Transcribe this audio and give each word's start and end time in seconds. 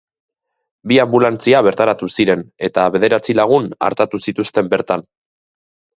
Bi 0.91 0.95
anbulantzia 1.03 1.59
bertaratu 1.67 2.09
ziren 2.15 2.43
eta 2.69 2.85
bederatzi 2.97 3.39
lagun 3.41 3.69
artatu 3.91 4.23
zituzten 4.29 4.73
bertan. 4.73 5.05